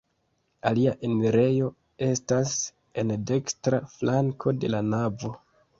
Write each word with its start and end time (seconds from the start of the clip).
Alia 0.69 0.93
enirejo 1.09 1.69
estas 2.07 2.57
en 3.03 3.17
dekstra 3.35 3.85
flanko 3.95 4.59
de 4.65 4.77
la 4.79 4.87
navo. 4.93 5.37